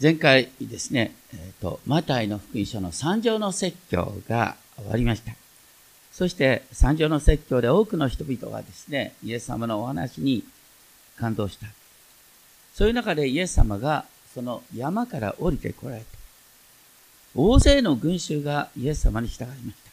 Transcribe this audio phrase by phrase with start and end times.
[0.00, 5.32] 前回ですね、えーと、マタイの福音書の三条の説教が終わりました。
[6.12, 10.44] そして三条の説教で多くの人々がですね、イエス様のお話に
[11.16, 11.66] 感動した。
[12.74, 14.04] そういう中でイエス様が
[14.34, 16.06] その山から降りてこられて、
[17.34, 19.90] 大勢の群衆がイエス様に従いました。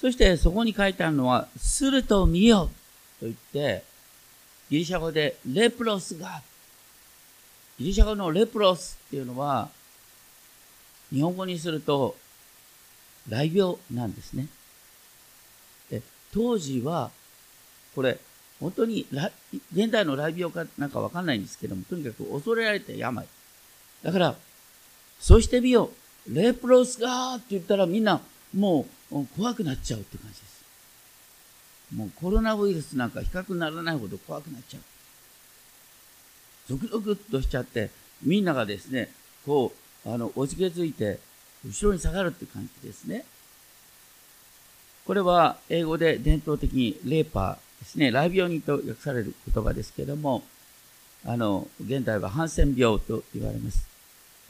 [0.00, 2.70] そしてそこに書いてあるのは、すると見よ
[3.18, 3.82] と言って、
[4.70, 6.40] ギリシャ語でレプロスが
[7.78, 9.68] ギリシャ語のレプロスっていうのは、
[11.10, 12.16] 日本語にすると、
[13.28, 14.48] 雷病なんですね。
[15.90, 17.10] で当時は、
[17.94, 18.18] これ、
[18.60, 19.06] 本当に、
[19.72, 23.26] 現代の雷病かなんかわかんないんですけども、とにかく恐れられた病。
[24.02, 24.36] だから、
[25.20, 25.90] そうしてみよ
[26.28, 26.34] う。
[26.34, 28.20] レプロスがーって言ったらみんな
[28.54, 30.64] もう怖くなっちゃうって感じです。
[31.94, 34.82] もうコロナウイルスなんか比較にならないほど怖くなっちゃう。
[36.68, 37.90] ゾクゾクっとしちゃって、
[38.22, 39.10] みんながですね、
[39.44, 39.72] こ
[40.06, 41.18] う、あの、おじけづいて、
[41.66, 43.24] 後ろに下がるって感じですね。
[45.06, 50.42] これは英語で伝統的にレーパーですね、雷病人と訳される言葉ですけども、
[51.26, 53.86] あの、現代はハンセン病と言われます。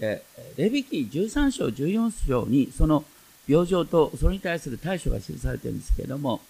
[0.00, 0.22] え
[0.56, 3.04] レビキ13章、14章にその
[3.46, 6.40] 病状とそれに対する対処が記されているんですけれども、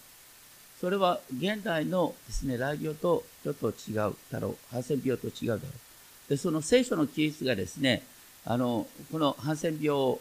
[0.85, 4.57] それは現代のですね、雷病とちょっと違うだろう。
[4.71, 6.29] ハンセン病と違うだろう。
[6.29, 8.03] で、その聖書の記述がですね、
[8.45, 10.21] あの、このハンセン病を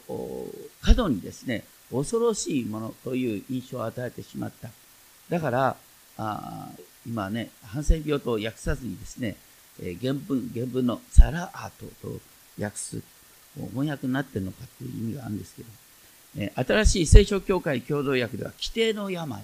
[0.81, 4.69] 過度にですね、恐ろしいものという印象を与えてしまった。
[5.27, 5.75] だから、
[6.15, 6.69] あ
[7.05, 9.35] 今ね、ハンセン病と訳さずにですね、
[9.81, 12.21] え原文、原文のサラアートと
[12.57, 13.01] 訳す、
[13.57, 15.67] 翻訳になってるのかという意味があるんですけど、
[16.37, 19.43] え新しい聖書協会共同訳では、規定の病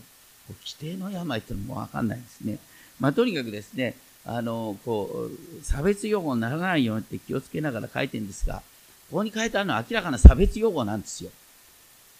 [0.54, 2.60] 規定の病っていうのもわかんないですね。
[3.00, 5.30] まあ、とにかくですね、あの、こ
[5.62, 8.62] う、差別用語にならないようにって気をつけながら書いてるんですが、
[9.10, 11.32] ここに書いてあるのは明らかな差別用語なんですよ。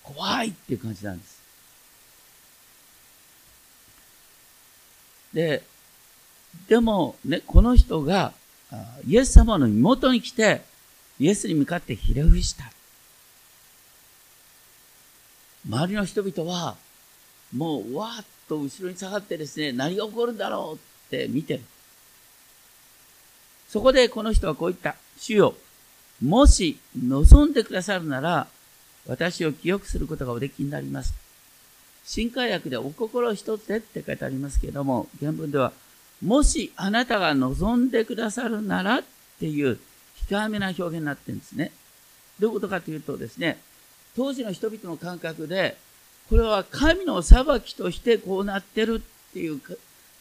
[0.02, 1.40] 怖いっていう感じなんです。
[5.34, 5.64] で、
[6.68, 8.34] でもね、この人が
[9.06, 10.64] イエス様の妹に来て、
[11.20, 12.72] イエスに向かってひれ伏した。
[15.68, 16.78] 周りの人々は、
[17.56, 21.64] もうわーっと後ろに下がってですね、何が起こるんだろうって見てる。
[23.68, 24.96] そこでこの人はこう言った。
[25.18, 25.56] 主よ、
[26.24, 28.48] もし望んでくださるなら、
[29.08, 31.14] 私を記憶することがおできになります。
[32.06, 35.72] 新海訳でお心一つでって書いてありますけれども、原文では、
[36.24, 39.04] もしあなたが望んでくださるならっ
[39.40, 39.80] ていう
[40.28, 41.72] 控えめな表現になってるんですね。
[42.40, 43.60] どういうことかというとですね、
[44.16, 45.78] 当時の人々の感覚で、
[46.30, 49.60] これは神の裁きとしてこうなってるっていう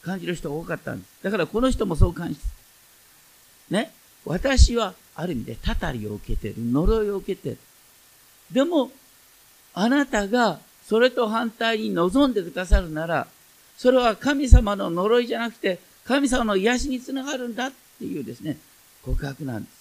[0.02, 1.22] 感じる人が多かったんです。
[1.22, 2.40] だからこの人もそう感じ
[3.70, 3.92] ね。
[4.24, 6.54] 私はある意味でたたりを受けてる。
[6.58, 7.58] 呪いを受けてる。
[8.50, 8.90] でも、
[9.74, 13.26] あなたがそれと反対に望んでくださるなら、
[13.76, 18.56] それは神様の呪いじゃなくて、神様の癒しにつながるんだっていうですね、
[19.04, 19.78] 告白なんです。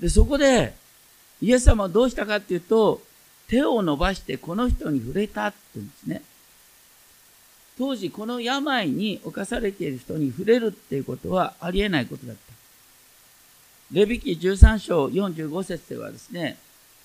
[0.00, 0.74] で、そこで、
[1.40, 3.00] イエス様はどうしたかっていうと、
[3.48, 6.22] 手を伸ばしてこの人に触れたって言うんですね。
[7.76, 12.54] 当時この病に侵されている人に触れるっていうことはありえないことだった。
[13.92, 16.56] レビキ13章45節ではですね、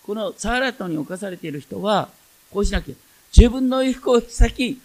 [0.04, 2.10] このサーラトに侵されている人は、
[2.52, 2.96] こうしなきゃ。
[3.36, 4.82] 自分の衣服を引き裂き、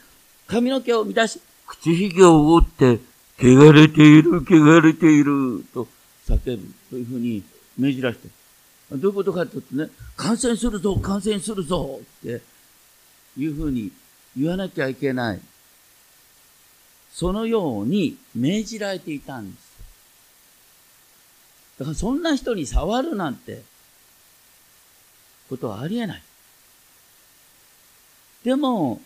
[0.47, 3.01] 髪の毛を乱し、口ひげを覆って、
[3.39, 5.89] 汚れている、汚れている、と
[6.29, 6.75] 叫ぶ。
[6.91, 7.43] というふうに
[7.79, 8.29] 命じらして。
[8.99, 12.43] どういうことかというとね、感染するぞ、感染するぞって
[13.37, 13.91] いうふうに
[14.37, 15.41] 言わなきゃいけない。
[17.13, 19.65] そのように命じられていたんです。
[21.79, 23.63] だからそんな人に触るなんて
[25.49, 26.23] ことはありえない。
[28.45, 29.01] でも、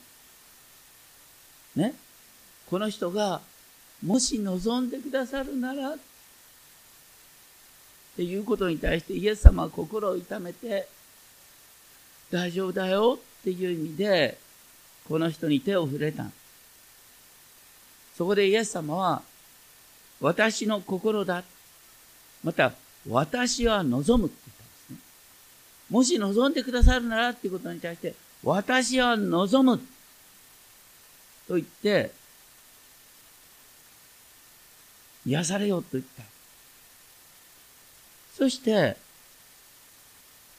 [1.77, 1.95] ね、
[2.69, 3.41] この人が
[4.05, 5.97] もし望んでくださるならっ
[8.19, 10.89] ていうことに対してイエス様は心を痛めて、
[12.33, 14.37] 大丈夫だよっていう意味で、
[15.07, 16.25] この人に手を触れた。
[18.17, 19.23] そこでイエス様は、
[20.21, 21.45] 私の心だ。
[22.43, 22.73] また、
[23.09, 24.97] 私は望むって言ったんですね。
[25.91, 29.79] もし望んでくださるならっていうことに対して、私は望む
[31.47, 32.11] と言って、
[35.25, 36.38] 癒されようと言った。
[38.39, 38.97] そして、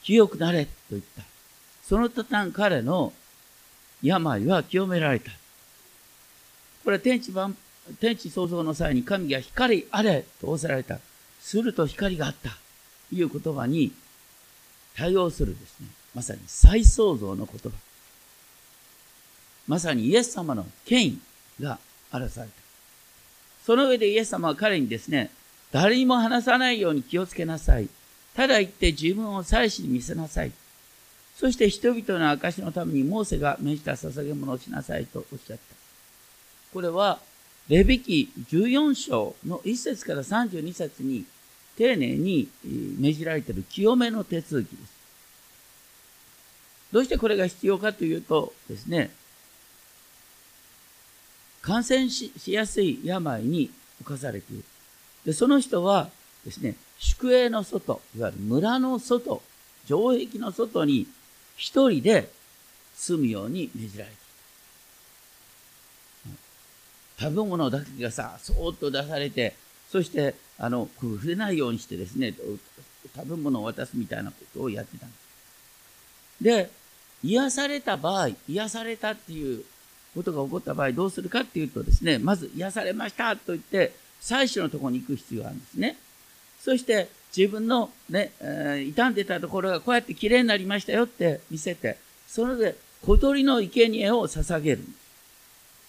[0.04, 1.24] 清くなれと言った。
[1.82, 3.14] その途端彼の
[4.04, 5.32] 病は清められた。
[6.84, 7.56] これは天地万、
[8.02, 11.00] 天地創造の際に神が光あれと仰せられた。
[11.40, 12.50] すると光があった
[13.10, 13.94] という言葉に
[14.98, 17.78] 対応するですね、まさに再創造の言葉。
[19.70, 21.20] まさにイエス様の権威
[21.62, 21.80] が
[22.12, 22.54] 表された。
[23.66, 25.32] その上でイエス様は彼にですね、
[25.72, 27.88] 誰にも話さないように気をつけなさい。
[28.36, 30.52] ただ言って自分を祭司に見せなさい。
[31.36, 35.62] そして人々の証のためにモーセが命じた捧げ物をしなさいとおっしゃった。
[36.74, 37.20] これは、
[37.68, 41.26] レビキ14章の1節から32節に
[41.78, 44.94] 丁寧に命じられている清めの手続きです。
[46.92, 49.12] どうしてこれが必要かというとですね、
[51.62, 53.70] 感染しやすい病に
[54.04, 54.64] 侵されている。
[55.30, 56.10] で、その人は
[56.44, 59.44] ですね、宿営の外、いわゆる村の外、
[59.86, 61.06] 城壁の外に
[61.56, 62.32] 一人で
[62.96, 64.18] 住むように命じられて
[66.26, 66.38] いる。
[67.20, 69.56] 食べ物だけがさ、そーっと出されて、
[69.92, 72.34] そして、あの、触れないようにしてですね、
[73.16, 75.16] 食べ物を渡すみたいなことをやってたんで
[76.40, 76.44] す。
[76.44, 76.72] で、
[77.24, 79.64] 癒された場合、癒されたっていう
[80.16, 85.98] ことが起こった場合、どうするかっていうとですね、まず癒されましたと言って、最初のところに行く必要があるんですね。
[86.60, 92.76] そして自分のね、えー、傷んでたところがこうやって綺麗になりましたよって見せて、それで
[93.06, 94.84] 小鳥の生贄を捧げる。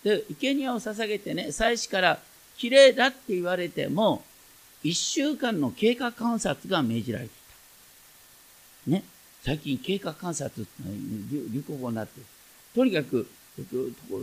[0.05, 2.19] で、生贄を捧げてね、祭司から
[2.57, 4.23] 綺麗だって言われても、
[4.83, 7.35] 一週間の経過観察が命じられてい
[8.85, 8.91] た。
[8.91, 9.05] ね。
[9.43, 12.27] 最近経過観察って流行語になってる。
[12.75, 13.27] とにかく、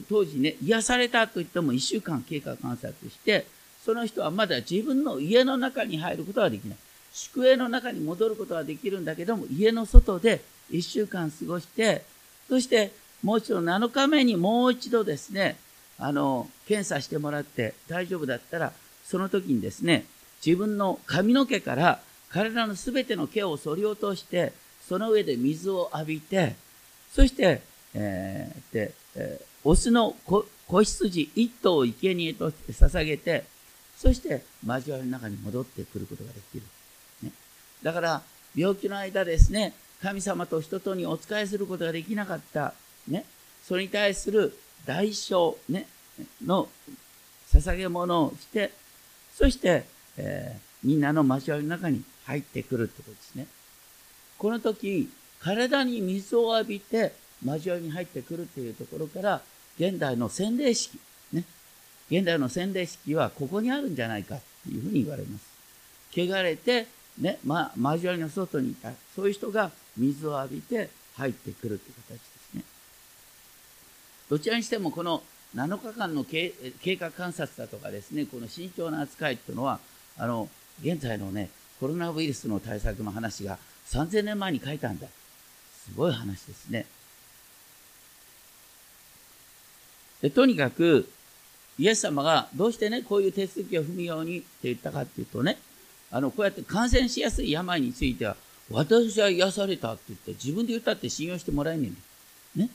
[0.07, 3.45] 当時ね、癒されたと言っても一週間経過観察して、
[3.87, 6.77] その人はまだ自分の家の中に入ることはできない。
[7.13, 10.41] 宿営の中に戻ることはできるんだけども、家の外で
[10.71, 12.03] 1週間過ごして、
[12.49, 12.91] そして
[13.23, 15.55] もう一度7日目にもう一度ですね、
[15.97, 18.73] あの、検査してもらって大丈夫だったら、
[19.05, 20.03] その時にですね、
[20.45, 24.51] 自分の髪の毛から体のすべての毛を剃り落として、
[24.85, 26.57] その上で水を浴びて、
[27.13, 27.61] そして、
[27.93, 33.45] えー、で、えー、オスの子羊1頭を生贄として捧げて、
[33.97, 36.63] そして交わりの中に戻ってくることができる。
[37.23, 37.31] ね、
[37.81, 38.21] だから、
[38.55, 42.73] 病気の間ですね、神様と人とにお仕えすることができなかった、
[43.07, 43.25] ね、
[43.63, 45.87] それに対する代償、ね、
[46.45, 46.69] の
[47.51, 48.71] 捧げ物をして、
[49.33, 49.85] そして、
[50.17, 53.47] えー、みんなの交わりの中に入ってくるってことですね。
[54.37, 55.09] この時、
[55.39, 57.13] 体に水を浴びて
[57.45, 59.41] 交わりに入ってくるっていうところから、
[59.79, 60.99] 現代の洗礼式、
[62.09, 65.45] 現代の洗礼式はここにあるんじゃないかっていうふうに言われます。
[66.13, 66.87] 汚れて、
[67.19, 72.63] ね、まあ、交わりの外にいた、そういう人が水を浴びて入ってくるという形ですね。
[74.29, 75.21] どちらにしてもこの
[75.55, 76.51] 7日間の経
[76.97, 79.79] 過観察だとかですね、この慎重な扱いっていうのは、
[80.17, 80.49] あの、
[80.81, 81.49] 現在のね、
[81.79, 83.57] コロナウイルスの対策の話が
[83.89, 85.07] 3000年前に書いたんだ。
[85.07, 86.85] すごい話ですね。
[90.21, 91.09] でとにかく、
[91.79, 95.57] イエス様がどうしてね、こういう手続きを踏むようにって言ったかっていうとね、
[96.11, 98.35] あの、こうやって感染しやすい病については、
[98.71, 101.99] 私は癒されたって言って、自分で言ったって信用してもらえねえんだ
[102.65, 102.69] ね。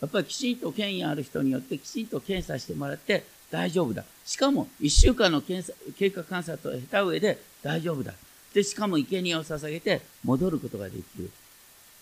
[0.00, 4.04] やっぱりきちんと権威ある人によってきちんと検査してもらって大丈夫だ。
[4.24, 8.14] しかも、1週間の検査経過観察を経た上で大丈夫だ。
[8.54, 11.30] で、しかも生贄を捧げて戻ることができる。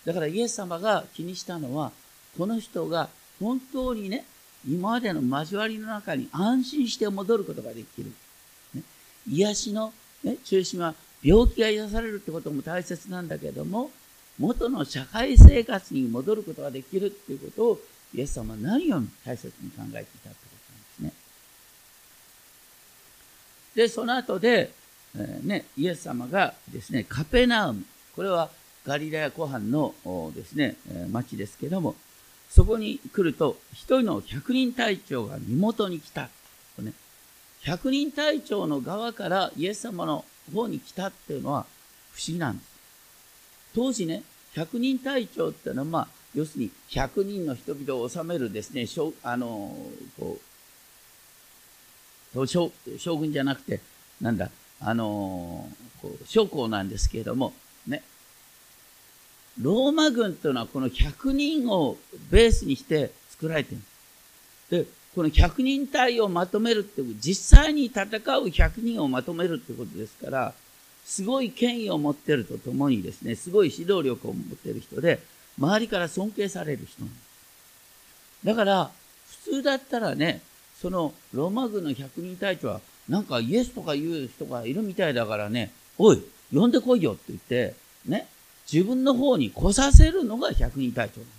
[0.05, 1.91] だからイエス様が気にしたのは、
[2.37, 3.09] この人が
[3.39, 4.25] 本当にね、
[4.67, 8.11] 今までの交わりの中に安心して戻ることができる。
[8.73, 8.81] ね、
[9.29, 9.93] 癒しの、
[10.23, 13.91] ね、中心は病気が癒されるってことも大切なんだけども、
[14.39, 17.79] 元の社会生活に戻ることができるっていうことを、
[18.13, 20.55] イエス様は何より大切に考えていたってこ
[20.99, 21.15] となんです
[23.79, 23.83] ね。
[23.83, 24.71] で、その後で、
[25.17, 28.49] えー、ね、イエス様がですね、カペナウム、これは
[28.85, 29.95] ガリラヤ湖畔の
[30.35, 30.75] ですね、
[31.11, 31.95] 町ですけども、
[32.49, 36.29] そこに来ると、一人の百人隊長が身元に来た。
[36.79, 36.93] ね、
[37.61, 41.65] 百人隊長の側からイエス様の方に来たっていうのは
[42.13, 42.69] 不思議なんです。
[43.73, 44.23] 当時ね、
[44.53, 48.85] 百人隊長っていうのは、まあ、要するに百人の人々を治めるですね、
[49.23, 49.75] あの、
[50.19, 50.39] こ
[52.35, 52.71] う、将
[53.17, 53.81] 軍じゃなくて、
[54.21, 54.49] なんだ、
[54.79, 55.69] あの、
[56.01, 57.53] こう将校なんですけれども、
[57.87, 58.03] ね、
[59.59, 61.97] ローマ軍というのはこの100人を
[62.29, 63.83] ベースにして作られている。
[64.83, 64.85] で、
[65.15, 70.53] この100人隊をまとめるって、実際に戦う100人をまとめるってことですから、
[71.05, 75.19] すごい権威を持ってるとともにですね、すごい指導力を持ってる人で、
[75.57, 77.25] 周りから尊敬される人なんです。
[78.45, 78.91] だから、
[79.45, 80.41] 普通だったらね、
[80.81, 86.21] そのローマ軍の100人隊長は、なんかイエスとか言う人がいるみたいだからね、おい、
[86.53, 88.27] 呼んでこいよって言って、ね、
[88.71, 91.31] 自分の方に来させるのが百人隊長なの。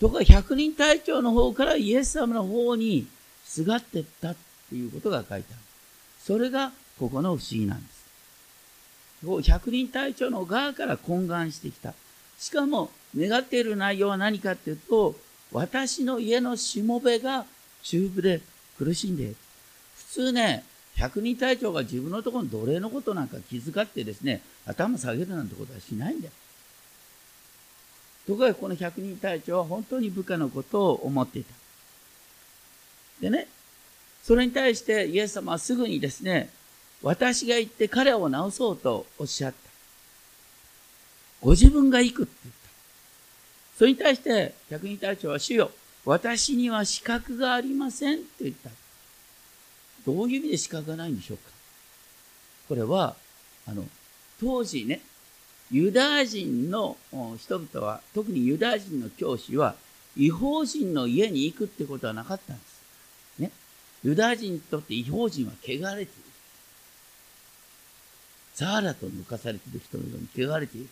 [0.00, 3.06] とか、百人隊長の方からイエス様の方に
[3.44, 4.36] すがってったっ
[4.68, 5.62] ていうことが書いてある。
[6.22, 7.98] それがここの不思議なんです。
[9.42, 11.94] 百人隊長の側から懇願してきた。
[12.38, 15.16] しかも、願っている内容は何かっていうと、
[15.50, 17.46] 私の家のしもべが
[17.82, 18.40] 中部で
[18.76, 19.36] 苦しんでいる。
[19.96, 20.64] 普通ね、
[20.98, 26.32] 百人隊長が自分のところの奴隷のことなんか気遣ってですね、頭下げるなんてことはしないんだよ。
[28.26, 31.54] ところがこの百人隊長は本当に部下のことを思っていた。
[33.20, 33.46] でね、
[34.24, 36.50] それに対してイエス様はすぐにですね、
[37.02, 39.58] 私が行って彼を治そうとおっしゃった。
[41.40, 42.70] ご自分が行くって言った。
[43.78, 45.70] それに対して百人隊長は主よ、
[46.04, 48.70] 私には資格がありませんって言った。
[50.08, 51.42] どういう意味で資格がないんでしょうか？
[52.66, 53.14] これは、
[53.66, 53.84] あの、
[54.40, 55.02] 当時ね、
[55.70, 56.96] ユダヤ人の
[57.38, 59.74] 人々は、特にユダヤ人の教師は、
[60.16, 62.80] 違法人の家に行くってことはなかったんです。
[63.38, 63.52] ね。
[64.02, 66.08] ユダヤ人にとって違法人は汚れている。
[68.54, 70.88] ザーラと抜かされている人のように汚れている。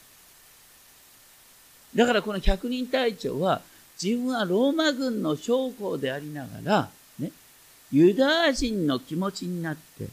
[1.95, 3.63] だからこの百人隊長は、
[4.03, 6.91] 自分はローマ軍の将校でありながら、
[7.93, 10.09] ユダヤ人の気持ちになって、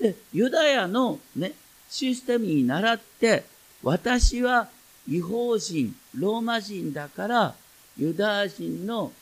[0.00, 1.52] で、ユダヤのね、
[1.88, 3.44] システムに倣って、
[3.82, 4.68] 私は
[5.08, 7.54] 違法人、ローマ人だから、
[7.98, 9.12] ユダヤ人の、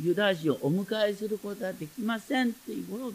[0.00, 3.12] ユダヤ人をお迎えすることはできませんっていうことを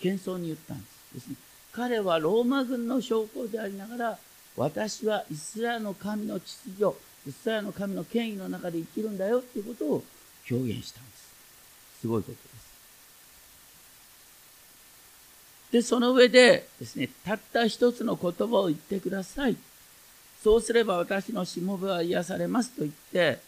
[0.00, 0.84] 謙遜に言ったんで
[1.20, 1.28] す。
[1.72, 4.18] 彼はローマ軍の将校でありながら、
[4.56, 6.96] 私はイスラエルの神の秩序、
[7.28, 10.04] イスラエルの神の権威の中で生きるんだよっていうことを
[10.50, 11.28] 表現したんです。
[12.00, 12.57] すごいことです。
[15.70, 19.56] で、その上でですね、たった一つの言葉を言ってください。
[20.42, 23.38] そうすれば私のしもべは癒されますと言って、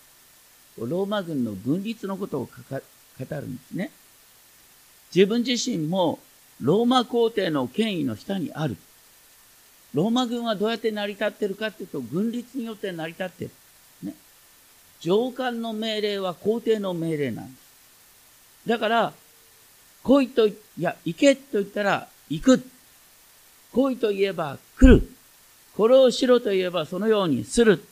[0.79, 2.81] ローマ軍の軍律のことを語
[3.19, 3.91] るんですね。
[5.15, 6.19] 自分自身も
[6.61, 8.77] ローマ皇帝の権威の下にある。
[9.95, 13.50] ローマ軍はどうやって成り立ってるかっていうと、軍律によって成り立ってる。
[14.03, 14.15] ね。
[15.00, 18.69] 上官の命令は皇帝の命令なんです。
[18.69, 19.12] だから、
[20.03, 22.62] 来いと、いや、行けと言ったら、行く。
[23.72, 25.08] 来いと言えば来る。
[25.76, 27.84] これをしろと言えばそのようにする。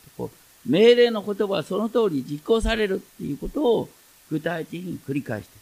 [0.67, 3.89] 命令の言葉はその通り実行されるっていうことを
[4.31, 5.59] 具体的に繰り返して。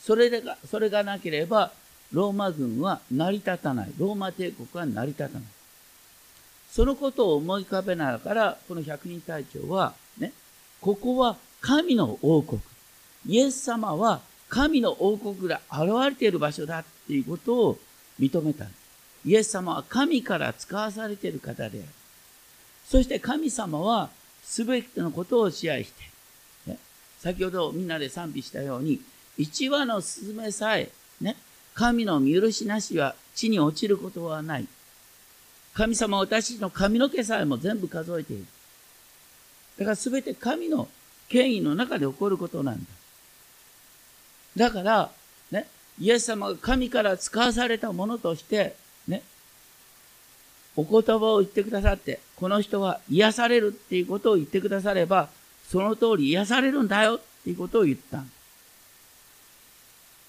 [0.00, 1.72] それでが、それがなければ、
[2.12, 3.92] ローマ軍は成り立たない。
[3.98, 5.42] ローマ帝国は成り立たない。
[6.70, 10.32] そのことを思い浮かべながら、この百人隊長は、ね、
[10.80, 12.60] ここは神の王国。
[13.26, 17.78] イエス様は神の王国が現れている場所だていうことを
[18.20, 18.66] 認めた。
[19.26, 21.88] イエス様は神から使わされている方である。
[22.86, 24.10] そして神様は
[24.44, 25.92] 全てのことを支配し
[26.64, 26.78] て、ね、
[27.18, 29.00] 先ほどみんなで賛美したように、
[29.36, 30.90] 一羽のスズメさえ、
[31.20, 31.36] ね、
[31.74, 34.66] 神の見許しなしは地に落ちることはない。
[35.74, 38.46] 神様は私の髪の毛さえも全部数えている。
[39.78, 40.88] だから全て神の
[41.28, 42.84] 権威の中で起こることなんだ。
[44.56, 45.10] だから、
[45.50, 45.66] ね、
[46.00, 48.74] イエス様が神から使わされたものとして、
[49.06, 49.22] ね、
[50.74, 55.28] お言葉を言ってくださって、この人は癒されるっていうことを言ってくだされば、
[55.68, 58.24] その通り癒されるんだよっていうことを言った。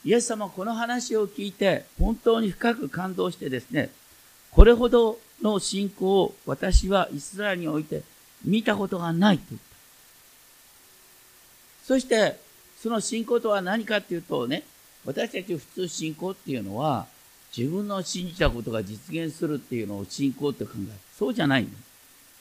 [0.03, 3.91] イエス様はこの話を聞いて、本当に深く感動してですね、
[4.51, 8.03] これほどの信仰を私はイスラエルにおいて
[8.43, 9.67] 見たことがないと言った。
[11.85, 12.37] そして、
[12.81, 14.63] その信仰とは何かっていうとね、
[15.05, 17.07] 私たち普通信仰っていうのは、
[17.55, 20.87] 自分の信じたことが実現するっていうのを信仰って考える。
[21.17, 21.75] そうじゃないん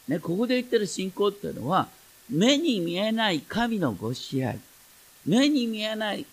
[0.09, 1.89] ね、ここで言ってる信仰っていうのは、
[2.29, 4.59] 目に見えない神のご支配、
[5.27, 6.27] 目に見えない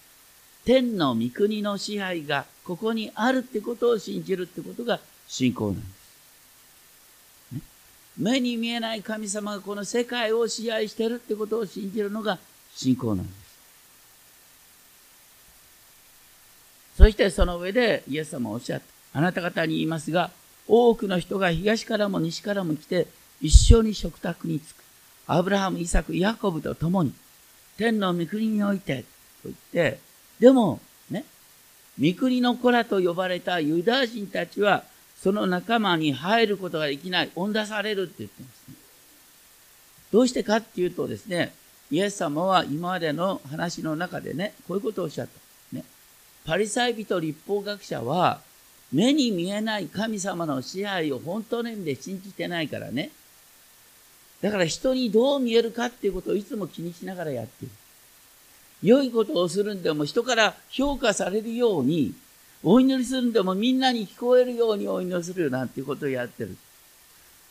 [0.65, 7.53] 天の御国の支配がここにあるってことを信じるってことが信仰なんです。
[7.53, 7.61] ね、
[8.17, 12.37] 目に見えない神様がこの世界を支配してるってことを信じるのが
[12.75, 13.46] 信仰なんです。
[17.07, 19.17] そしてその上でイエス様はおっしゃった。
[19.17, 20.29] あなた方に言いますが、
[20.67, 23.07] 多くの人が東からも西からも来て、
[23.39, 24.83] 一緒に食卓に着く。
[25.25, 27.13] アブラハム、イサク、ヤコブと共に、
[27.77, 29.05] 天の御国において、と
[29.45, 29.99] 言って、
[30.41, 31.23] でも、ね、
[31.97, 34.83] 御国の子らと呼ばれたユダヤ人たちは、
[35.15, 38.75] その仲間に入ることができない、恩出されるって言ってますね。
[40.11, 41.53] どうしてかっていうとですね、
[41.89, 45.46] イエス様は今までの話の中でね、こういうことをおっしゃった。
[46.47, 48.39] パリサイ人立法学者は、
[48.93, 53.09] 目に見えない神様の支配を本当の意味で信じてないからね。
[54.41, 57.71] だから人にどう見えるかっていうことをいつも気にしながらやってる。
[58.81, 62.13] 良いことをするんでも人から評価されるように、
[62.63, 66.55] お祈りするんでもみんなに聞こえるようにお祈りするなんていうことをやってる。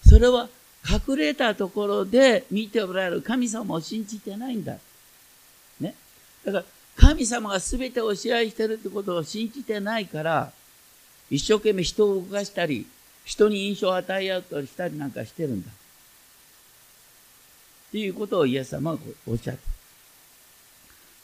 [0.07, 0.49] それは
[0.89, 4.79] 隠れたところで見ておられる神様を信じてないんだ。
[5.81, 5.95] ね。
[6.47, 6.65] だから
[6.97, 10.53] 神様が全てを支配してるってことを信じてないから、
[11.31, 12.87] 一生懸命人を動かしたり、
[13.25, 15.71] 人に印象を与えようとしたりなんかしてるんだ。
[15.71, 15.73] っ
[17.93, 19.61] ていうことをイエス様がおっしゃった。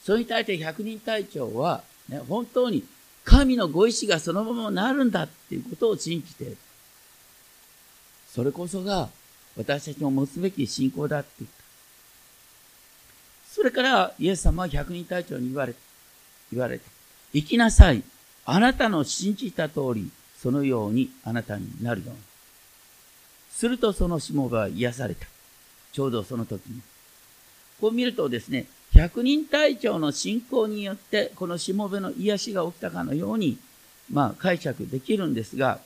[0.03, 2.83] それに対して百人隊長は、ね、本当に
[3.23, 6.57] 神のご意志がそのままなるんだっていうことを信じている。
[8.27, 9.09] それこそが
[9.55, 11.62] 私たちの持つべき信仰だって言った。
[13.53, 15.75] それからイエス様は百人隊長に言われ
[16.51, 16.85] 言われて、
[17.33, 18.01] 行きなさい。
[18.45, 20.09] あなたの信じた通り、
[20.41, 22.17] そのようにあなたになるように。
[23.51, 25.27] するとそのしもべは癒された。
[25.91, 26.81] ちょうどその時に。
[27.79, 33.59] こう見るとですね、百人隊長の信仰によって、このしもべの癒しが起きたかのように、
[34.11, 35.79] まあ解釈できるんですが、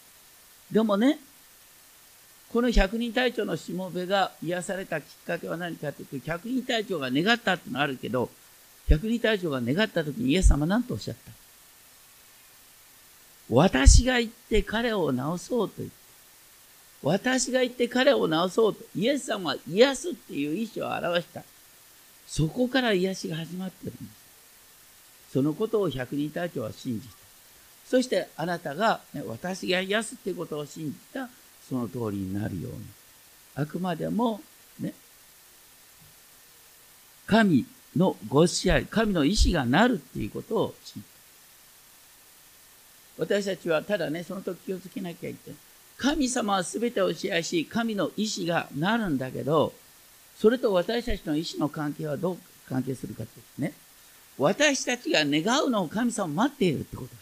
[0.71, 1.19] でもね、
[2.51, 8.29] この百人隊長のしもべが癒されたきっかけは何かというと、百人隊長が願ったっていうのはあるけど、
[8.89, 11.31] 百人隊長が願った時にイエス様は何とおっしゃった？
[13.49, 15.95] 私が行って彼を治そうと言って、
[17.03, 21.43] 私が行って彼を治そうと、イエス様は癒すっていう意思を表した。
[22.27, 25.33] そこから癒しが始まってるんです。
[25.33, 27.13] そのことを百人隊長は信じた。
[27.85, 31.29] そしてあなたが、ね、私が癒すっていうことを信じた、
[31.67, 32.79] その通りになるように。
[33.55, 34.41] あくまでも、
[34.79, 34.93] ね、
[37.25, 41.07] 神のご支配、神の意志がなるっていうことを信じ
[43.17, 43.25] た。
[43.25, 45.59] 私たちはただね、その時気をつけなきゃいけない。
[45.97, 49.73] 神様は全てを支配し、神の意志がなるんだけど、
[50.39, 52.37] それと私たちの意志の関係はどう
[52.69, 53.73] 関係するかってね。
[54.37, 57.21] 私たちが願うのを神様待っているってことだ。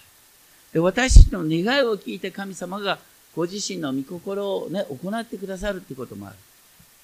[0.73, 2.99] で私の願いを聞いて神様が
[3.35, 6.35] ご自身の御心をね、行ってくださるってこともある。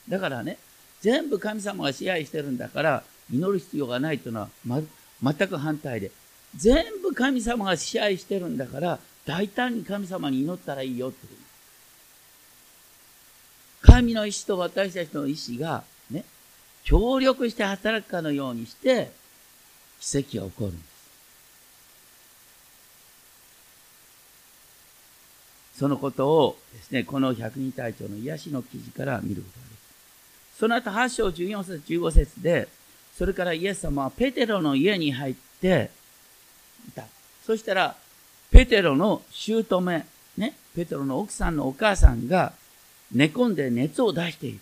[0.07, 0.57] だからね、
[1.01, 4.81] 全部神様が支配してるんだから、祈る必要がないというのは、ま、
[5.23, 6.11] 全く反対で。
[6.55, 11.27] 全部神様が支配してるんだから、大胆に神様に祈ったらいいよって
[13.81, 16.23] 神の意志と私たちの意志がね、
[16.83, 19.11] 協力して働くかのようにして、
[19.99, 20.91] 奇跡が起こるんです。
[25.81, 29.77] そのことをですね、この百人隊長の癒しの記事から見ることができる。
[30.59, 32.67] その後8章14節15節で、
[33.17, 35.89] それからイエス様はペテロの家に入って
[36.87, 37.05] いた。
[37.43, 37.95] そしたら、
[38.51, 40.05] ペテロの姑、
[40.37, 42.53] ね、ペテロの奥さんのお母さんが
[43.11, 44.59] 寝込んで熱を出している。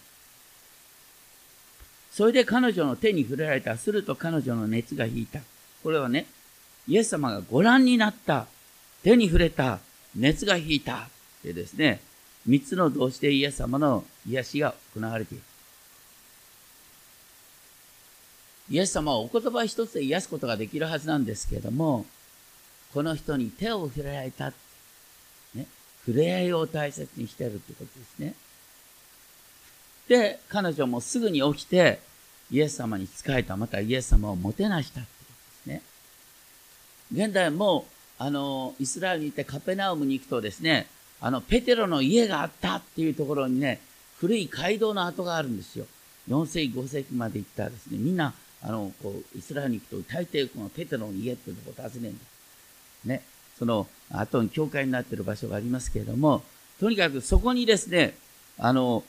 [2.13, 3.75] それで彼女の手に触れられた。
[3.75, 5.41] すると彼女の熱が引いた。
[5.83, 6.27] これはね、
[6.87, 8.47] イエス様がご覧になった。
[9.03, 9.79] 手に触れた。
[10.15, 11.09] 熱が引いた。
[11.43, 12.01] でですね、
[12.45, 15.43] 三つの動詞でイエス様の癒しが行われている。
[18.71, 22.05] イエス様はお言葉一つで癒すことができるはずなんですけれども、
[22.93, 24.53] この人に手を触れられた。
[25.55, 25.65] ね、
[26.05, 28.35] 触れ合いを大切にしているということですね。
[30.07, 31.99] で、彼女もすぐに起きて、
[32.51, 35.13] イエス様に仕えた、またイエス様をもてなしたというこ
[35.65, 35.81] とです
[37.13, 37.25] ね。
[37.25, 37.87] 現代も、
[38.19, 40.87] あの、イスラエルに行ってカペナウムに行くとですね、
[41.21, 43.79] あの、ペテロの家があったっていうところにね、
[44.19, 45.85] 古い街道の跡があるんですよ。
[46.29, 52.25] 4世紀、5世紀まで行ったらですね、みんな、あの、こう、イスラエルに行くと、大抵このペテロの家っていうところを訪ねるんだ。
[53.05, 53.23] ね。
[53.57, 56.43] その後に教会になっている場所がありますけれども、
[56.79, 58.15] とにかくそこにですね、
[58.57, 59.03] あの、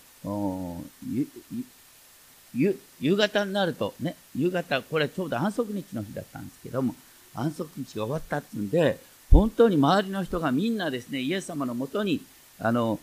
[2.55, 6.95] 夕方になるとね、夕方、これちょうど安息日の日だったんですけども、
[7.35, 8.99] 安息日が終わったっていうんで、
[9.31, 12.21] 本当に周りの人がみんなですね、イエス様のもとに、
[12.59, 12.99] あの、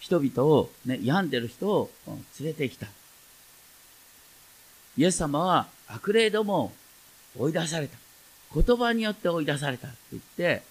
[0.00, 1.90] 人々を、ね、病んでる人を
[2.40, 2.86] 連れてきた。
[4.96, 6.72] イエス様は悪霊ども
[7.36, 7.96] を追い出された。
[8.54, 10.62] 言葉によって追い出されたって言って、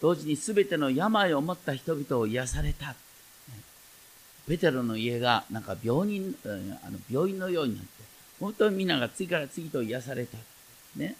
[0.00, 2.94] 同時に全ての病を持った人々を癒された。
[4.46, 7.90] ペテロの家がなんか病人、あの病院のようになって、
[8.40, 10.38] 本当にみんなが次から次と癒された。
[10.96, 11.16] ね。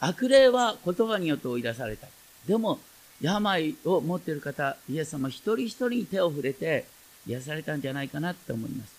[0.00, 2.06] 悪霊は言葉によって追い出された。
[2.46, 2.78] でも、
[3.20, 6.86] 病を持っている方、イエス様一人一人に手を触れて
[7.26, 8.94] 癒されたんじゃないかなって思います。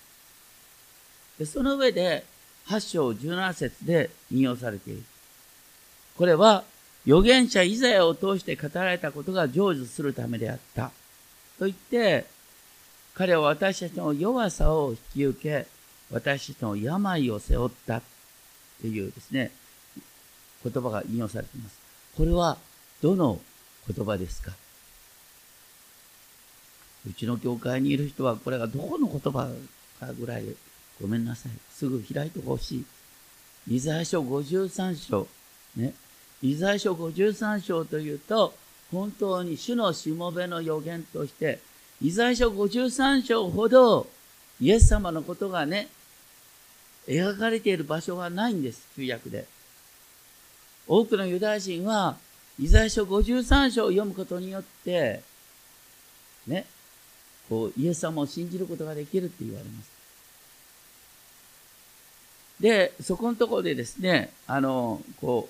[1.40, 2.26] でその上で、
[2.68, 5.04] 8章17節で引用されている。
[6.18, 6.64] これは、
[7.08, 10.92] 預言者イザヤを通して語られたことが成就するためであった。
[11.58, 12.26] と言って、
[13.14, 15.68] 彼は私たちの弱さを引き受け、
[16.12, 18.02] 私たちの病を背負った
[18.82, 19.52] というですね、
[20.63, 21.80] 言葉が引用されています。
[22.17, 22.58] これは
[23.02, 23.39] どの
[23.88, 24.52] 言葉ですか？
[27.10, 29.50] うちの教会にいる人はこれがどこの言葉
[30.00, 30.56] かぐらいで
[31.02, 31.52] ごめんなさい。
[31.72, 32.84] すぐ開いてほし
[33.67, 33.76] い。
[33.76, 35.28] イザヤ書53章。
[35.78, 35.93] ね。
[36.41, 38.54] イザヤ書53章というと、
[38.91, 41.60] 本当に主のしもべの予言として、
[42.02, 44.08] イザヤ書53章ほど
[44.60, 45.88] イエス様のことがね、
[47.08, 49.45] 描かれている場所がないんです、旧約で。
[50.89, 52.17] 多くのユダヤ人は、
[52.60, 55.21] イザヤ書53章を読むことによって、
[56.47, 56.65] ね、
[57.47, 59.91] こう、イエス様を信じることができるって言われます。
[62.60, 65.47] で、そこのところでですね、あの、こ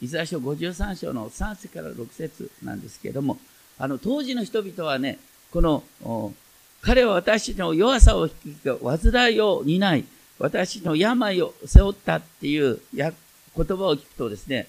[0.00, 3.38] う、イザヤ書53章の3節から6節なんですけれども、
[3.78, 5.18] あの、当時の人々はね、
[5.52, 5.84] この、
[6.80, 10.04] 彼は私の弱さを引き患いを担い、
[10.38, 12.80] 私の病を背負ったっていう
[13.56, 14.66] 言葉を聞くとですね、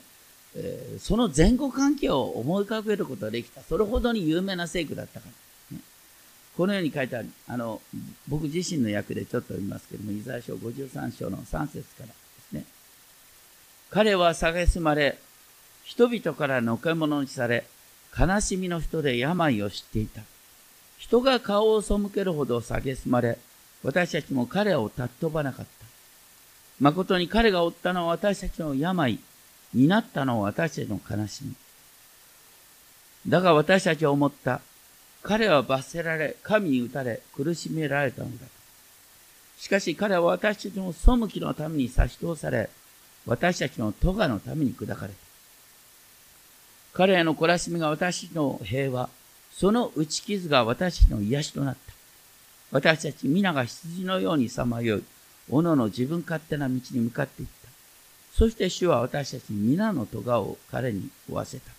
[0.55, 3.61] えー、その前後関係を思い浮かべることができた。
[3.61, 5.27] それほどに有名な聖句だったか
[5.71, 5.83] ら、ね。
[6.55, 7.29] このように書いてある。
[7.47, 7.81] あの、
[8.27, 12.13] 僕自身の役でちょっと読みますけども、イザヤ書53章の3節からで
[12.49, 12.65] すね。
[13.89, 15.17] 彼は蔑まれ、
[15.83, 17.65] 人々からのけ者にされ、
[18.17, 20.21] 悲しみの人で病を知っていた。
[20.97, 23.39] 人が顔を背けるほど蔑まれ、
[23.83, 25.72] 私たちも彼を尊ばなかった。
[26.79, 29.19] 誠に彼が負ったのは私たちの病、
[29.73, 31.55] 担ったのは私たちの悲しみ。
[33.27, 34.61] だが私たちは思った。
[35.21, 38.45] 彼は罰せられ、神に打たれ、苦しめられたのだ。
[39.57, 42.69] しかし彼は私たちの背きのために差し通され、
[43.25, 45.19] 私たちの咎のために砕かれた。
[46.91, 49.09] 彼への懲らしみが私の平和、
[49.53, 51.93] その打ち傷が私たちの癒しとなった。
[52.71, 55.03] 私たち皆が羊のようにさまよい、
[55.49, 57.69] おのの自分勝手な道に向かっていった。
[58.33, 61.71] そして主は私たちに皆の咎を彼に負わせた。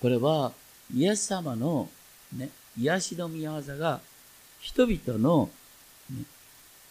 [0.00, 0.52] これは、
[0.92, 1.88] イエス様の、
[2.36, 4.00] ね、癒しの御業が、
[4.60, 5.48] 人々の、
[6.10, 6.24] ね、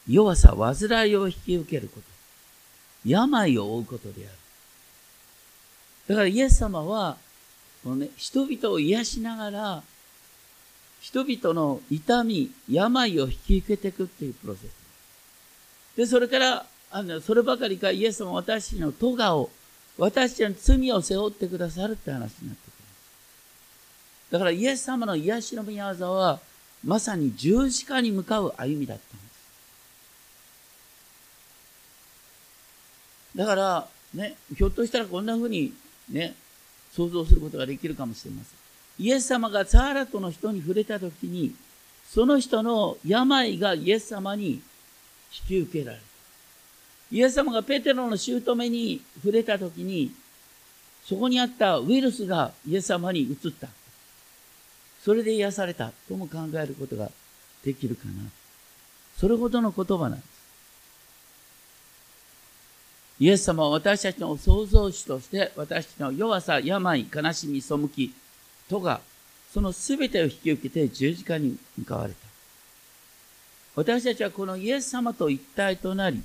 [0.07, 2.07] 弱さ、煩いを引き受けること。
[3.03, 4.37] 病を負うことである。
[6.07, 7.17] だからイエス様は、
[7.83, 9.83] このね、人々を癒しながら、
[11.01, 14.71] 人々の痛み、病を引き受けていくっていうプロセス。
[15.97, 19.49] で、それから、あの、そればかりかイエス様は私の咎を、
[19.97, 22.71] 私たちの罪を背負ってくださるって話になってくる。
[24.31, 25.83] だからイエス様の癒しの御業
[26.13, 26.39] は、
[26.85, 29.25] まさに十字架に向かう歩みだったんで
[33.33, 33.37] す。
[33.37, 35.73] だから、ね、ひょっとしたらこんな風に
[36.09, 36.35] ね、
[36.91, 38.60] 想像することができるかもしれません。
[38.99, 41.55] イエス様がザーラトの人に触れたときに、
[42.09, 44.61] その人の病がイエス様に引
[45.47, 46.03] き受けられる。
[47.11, 50.11] イエス様がペテロの姑に触れたときに、
[51.05, 53.67] そこにあったウイルスがイエス様に移った。
[55.03, 57.09] それで癒されたとも考えることが
[57.63, 58.11] できるかな。
[59.17, 60.31] それほどの言葉なんです。
[63.19, 68.13] イエス様は私たちの創造主として私たちの弱さ、病、悲しみ、背き、
[68.71, 69.01] とが、
[69.53, 72.19] その全てを引き受けて十字架に向かわれた。
[73.75, 76.23] 私たちはこのイエス様と一体となり、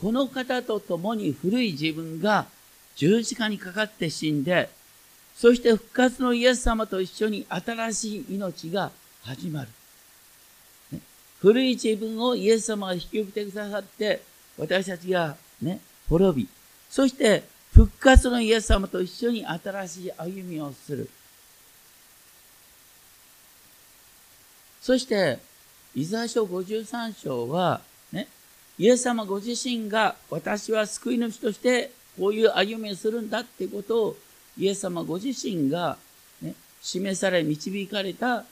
[0.00, 2.46] この方と共に古い自分が
[2.96, 4.70] 十字架にかかって死んで、
[5.34, 8.90] そして復活のイエス様と一緒に新しい命が
[9.22, 9.68] 始まる。
[10.92, 11.00] ね、
[11.40, 14.22] 古い自分をイエス様が引き受けてくださって、
[14.56, 16.48] 私たちがね、滅び、
[16.88, 17.42] そして
[17.74, 21.10] 復活のイエス様と一緒に新しい歩みをする。
[24.86, 25.40] そして、
[25.96, 27.80] イザヤ書53章は、
[28.12, 28.28] ね、
[28.78, 34.16] イエス様ご自身が私は救い主としてこういう歩みをするんだっていうことを
[34.56, 35.96] イエス様ご自身が、
[36.40, 38.44] ね、示され導かれた、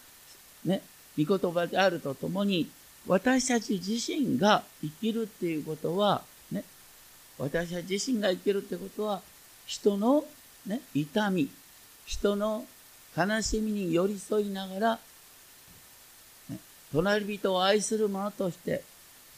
[0.64, 0.82] ね、
[1.16, 2.68] 御言葉であるとともに
[3.06, 6.64] 私たち自身が生きるっていうことはね
[7.38, 9.22] 私たち自身が生きるってことは、
[9.66, 10.24] 人の、
[10.66, 11.48] ね、痛み、
[12.06, 12.64] 人の
[13.16, 14.98] 悲しみに寄り添いながら、
[16.94, 18.82] 隣人を愛する者として、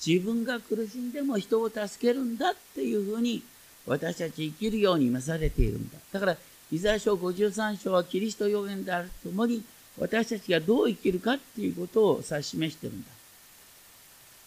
[0.05, 3.43] 自分が苦しんでも人を助けるんだっていうふうに、
[3.87, 5.99] 私たち生きるように召されているんだ。
[6.13, 6.37] だから、
[6.71, 9.65] イザヤ書53章はキリスト予言であるとともに、
[9.99, 13.09] 私たちがどう生きるかっていうことを指し示してるんだ。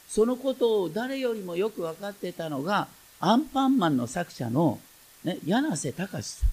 [0.08, 2.88] そのことを誰よりもよく分かってたのが、
[3.20, 4.80] アンパンマンの作者の、
[5.24, 6.50] ね、柳瀬隆さん。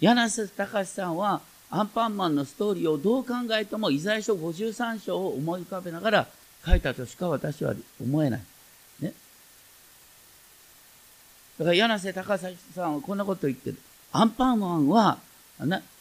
[0.00, 6.26] 柳瀬隆さんは、アンパンマンのストーリーをどう考えても、イザヤ書53章を思い浮かべながら
[6.64, 8.40] 書いたとしか私は思えない。
[9.00, 9.12] ね。
[11.58, 13.78] だから柳瀬隆さんはこんなこと言ってる。
[14.12, 15.18] アンパンマンは、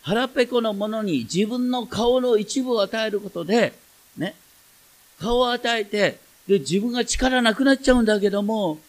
[0.02, 3.74] 腹ペコのものに自分の顔の一部を与えることで、
[4.18, 4.36] ね、
[5.20, 8.80] 顔を与えて、で、自分が力なくなっちゃうんだけども、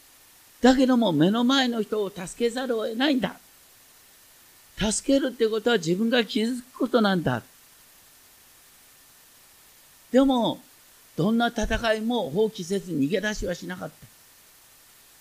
[0.61, 3.39] だけども目の前の人を助けざるを得ないんだ。
[4.79, 7.43] 助けるってことは自分が傷つくことなんだ。
[10.13, 10.61] でも、
[11.17, 13.95] どんな戦いも放棄せず逃げ出しはしなかった。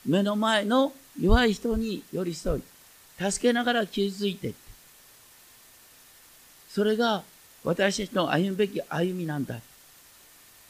[0.06, 2.64] 目の前の弱い人に寄り添い、
[3.32, 4.58] 助けながら傷ついてって。
[6.70, 7.24] それが
[7.64, 9.62] 私たちの歩むべき歩みなんだ。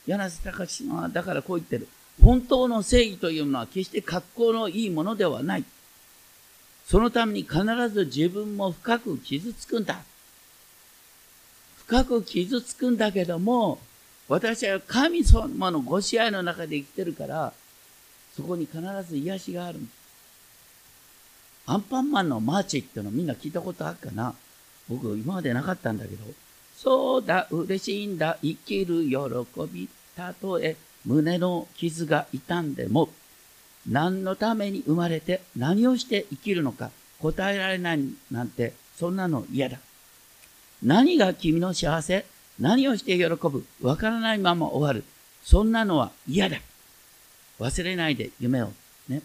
[0.06, 1.88] 柳瀬隆さんはだからこう言ってる。
[2.22, 5.66] 本当の正義というものは決して格好のいいものではない。
[6.86, 10.00] そのために必ず自分も深く傷つくんだ。
[11.78, 13.80] 深く傷つくんだけども、
[14.28, 17.54] 私は神様のご支配の中で生きてるから、
[18.36, 19.80] そこに必ず癒しがある。
[21.68, 24.36] アンパンマンのマーチってのみんな聞いたことあるかな？
[24.88, 26.24] 僕今までなかったんだけど、
[26.78, 29.18] そうだ、嬉しいんだ、生きる喜
[29.72, 33.10] び、たとえ胸の傷が痛んでも、
[33.88, 38.00] 何のために生まれて何をして生きるのか答えられない
[38.32, 39.80] なんて、そんなの嫌だ。
[40.84, 42.26] 何が君の幸せ
[42.60, 45.04] 何をして喜ぶわからないまま終わる。
[45.44, 46.58] そんなのは嫌だ。
[47.60, 48.72] 忘れないで夢を。
[49.08, 49.22] ね。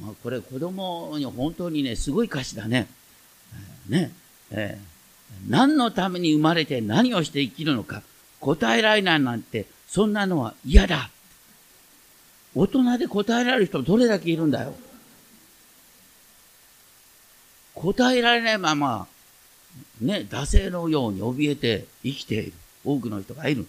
[0.00, 2.88] まあ、これ子供に本当にね、すごい歌詞だね。
[3.88, 4.12] ね。
[4.50, 8.02] えー、何のために生まれて何をして生きるのか
[8.40, 11.10] 答えられないなんて、そんなのは嫌だ。
[12.54, 14.74] 大人で答えられる人どれだけいるんだよ。
[17.74, 19.06] 答えられないまま、
[20.00, 22.52] ね、惰性のように怯えて生きている
[22.84, 23.66] 多くの人がいる。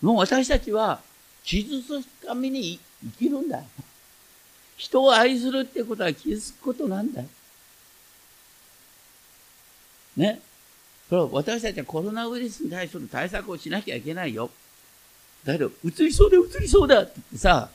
[0.00, 1.00] もう私たちは
[1.44, 3.64] 傷つくために生きるんだよ。
[4.76, 7.28] 人を愛するってことは傷つくことなんだよ。
[10.16, 10.40] ね。
[11.08, 14.50] それは私たちはコロナウイルスに対する対策をしなきゃいけないよ。
[15.44, 17.70] だけど、移りそうで移りそうだって言ってさ、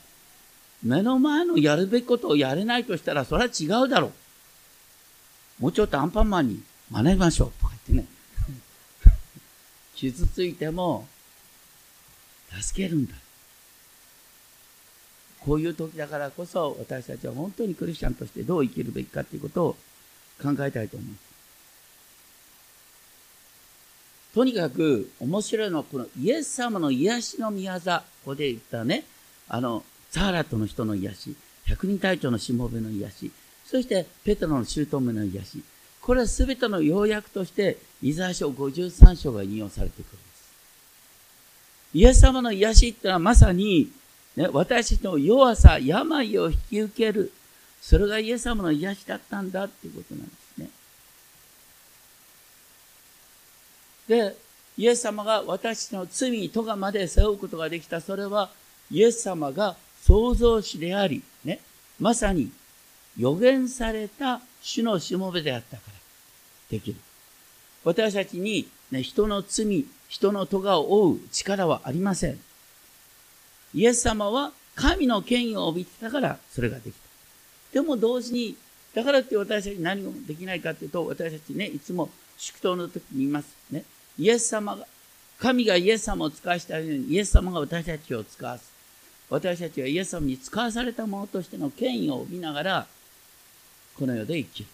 [0.82, 4.12] 目の前のやるべきことをやれないとしたら、それは違うだろ
[5.60, 5.62] う。
[5.62, 7.52] もうちょっとアンパンマンに学びましょう。
[7.60, 8.18] とか言ってね。
[9.94, 11.08] 傷ついても、
[12.60, 13.14] 助けるんだ。
[15.40, 19.76] こういう時だからこそ、私たちは本当にクリスチャンとしてどう生きるべきかということを
[20.40, 21.27] 考えたいと思います。
[24.34, 29.04] とにかく面白いのは、このイエス様の癒しの宮座、ここで言ったね、
[29.48, 31.36] あの、サーラトの人の癒し、
[31.66, 33.30] 百人隊長のしもべの癒し、
[33.66, 35.62] そしてペトロの姑の癒し、
[36.00, 40.54] これは全ての要約として、イザヤ書53章が引用されてくるんです。
[41.94, 43.90] イエス様の癒しってのはまさに、
[44.36, 47.32] ね、私の弱さ、病を引き受ける、
[47.82, 50.47] それがイエス様の癒しだったんだっていうことなんです。
[54.08, 54.36] で、
[54.76, 58.00] イエス様が私の罪、咎まで背負うことができた。
[58.00, 58.50] それは、
[58.90, 61.60] イエス様が創造主であり、ね、
[62.00, 62.50] まさに
[63.18, 65.92] 予言された主のしもべであったから
[66.70, 66.96] できる。
[67.84, 72.38] 私たちに、ね、人の罪、人の咎を負う力はありません。
[73.74, 76.98] イエス様は神の権威を帯びてたからそれができた。
[77.72, 78.56] でも同時に、
[78.94, 83.56] だからって私たち何もできないかというと、私たちね、いつも祝祷の時に言います。
[83.70, 83.84] ね。
[84.18, 84.86] イエス様が、
[85.38, 88.70] 神がイエス様を使わしたように、イエス様が私たちを使わす。
[89.30, 92.86] 私たちはイエス様に使わされたものとしての権威を帯びながら、
[93.98, 94.68] この世で生きる。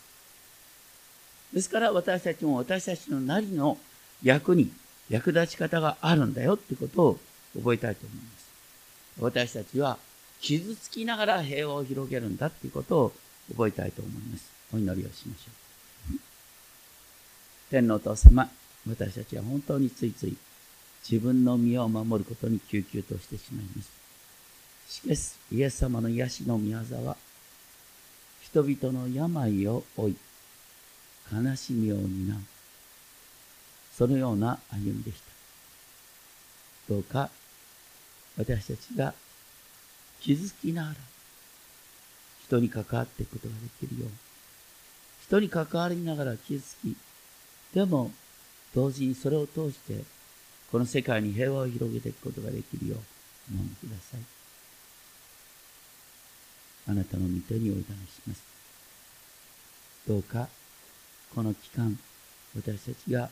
[1.52, 3.78] ですから私たちも私たちのなりの
[4.22, 4.72] 役に
[5.08, 7.18] 役立ち方があるんだよってことを
[7.56, 8.44] 覚えたいと思います。
[9.20, 9.98] 私たちは
[10.40, 13.12] 傷つきながら平和を広げるんだっていうことを
[13.50, 14.50] 覚えたいと思います。
[14.72, 16.18] お祈りをしましょう。
[17.70, 18.50] 天皇と様、
[18.88, 20.36] 私たちは本当についつい
[21.08, 23.90] 自分の身を守ることに救急としてしまいます。
[24.88, 27.16] しかし、イエス様の癒しの御業は、
[28.42, 30.16] 人々の病を負い、
[31.32, 32.40] 悲しみを担う、
[33.96, 35.32] そのような歩みでした。
[36.88, 37.30] どうか、
[38.38, 39.14] 私たちが
[40.20, 40.96] 傷つきながら、
[42.46, 44.14] 人に関わっていくことができるように、
[45.22, 46.96] 人に関わりながら傷つき、
[47.74, 48.10] でも
[48.74, 50.02] 同時にそれを通して
[50.70, 52.98] この世界に平和を広げていくことができるよう
[53.54, 54.20] お守りください。
[56.86, 58.42] あなたの御手にお委ねします。
[60.06, 60.48] どうか、
[61.34, 61.98] この期間、
[62.54, 63.30] 私たちが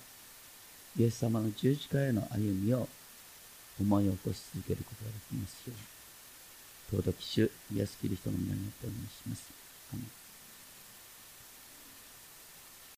[0.99, 2.89] イエス様の十字架への歩みを
[3.81, 5.75] 思い起こし続けることができますよ
[6.93, 7.03] うに。
[7.03, 9.51] 尊き主、イエスキリストの皆によってお願いします。
[9.93, 10.22] アメン